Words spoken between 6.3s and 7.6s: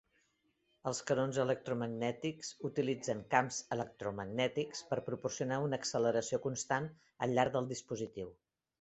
constant al llarg